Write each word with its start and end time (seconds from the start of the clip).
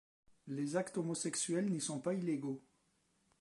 Les 0.47 0.77
actes 0.77 0.97
homosexuels 0.97 1.69
n'y 1.69 1.79
sont 1.79 1.99
pas 1.99 2.15
illégaux. 2.15 2.59